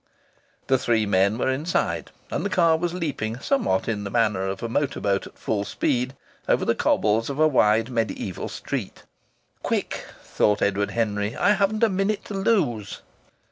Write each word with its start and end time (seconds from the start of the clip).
The 0.65 0.79
three 0.79 1.05
men 1.05 1.37
were 1.37 1.51
inside, 1.51 2.09
and 2.31 2.43
the 2.43 2.49
car 2.49 2.75
was 2.75 2.91
leaping, 2.95 3.37
somewhat 3.39 3.87
in 3.87 4.03
the 4.03 4.09
manner 4.09 4.47
of 4.47 4.63
a 4.63 4.67
motor 4.67 4.99
boat 4.99 5.27
at 5.27 5.37
full 5.37 5.63
speed, 5.63 6.15
over 6.49 6.65
the 6.65 6.73
cobbles 6.73 7.29
of 7.29 7.37
a 7.39 7.47
wide 7.47 7.91
mediaeval 7.91 8.49
street. 8.49 9.03
"Quick!" 9.61 10.05
thought 10.23 10.63
Edward 10.63 10.89
Henry. 10.89 11.35
"I 11.37 11.51
haven't 11.51 11.83
a 11.83 11.89
minute 11.89 12.25
to 12.25 12.33
lose!" 12.33 13.01